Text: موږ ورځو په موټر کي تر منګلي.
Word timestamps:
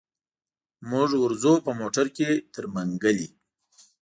موږ 0.89 1.09
ورځو 1.23 1.53
په 1.65 1.71
موټر 1.79 2.05
کي 2.17 2.27
تر 2.53 2.63
منګلي. 2.73 3.27